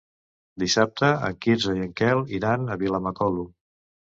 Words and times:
Dissabte 0.63 1.09
en 1.27 1.35
Quirze 1.47 1.75
i 1.81 1.85
en 1.89 1.91
Quel 2.01 2.25
iran 2.41 2.67
a 2.67 2.79
Vilamacolum. 2.85 3.53